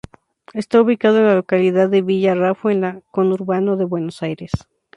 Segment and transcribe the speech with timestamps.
[0.53, 4.49] Está ubicado en la localidad de Villa Raffo en el conurbano de Buenos Aires.